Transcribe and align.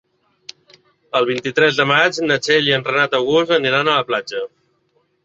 El 1.19 1.27
vint-i-tres 1.31 1.77
de 1.81 1.85
maig 1.91 2.19
na 2.31 2.37
Txell 2.45 2.71
i 2.71 2.73
en 2.79 2.87
Renat 2.87 3.19
August 3.19 3.55
aniran 3.59 3.91
a 3.93 3.99
la 3.99 4.07
platja. 4.09 4.43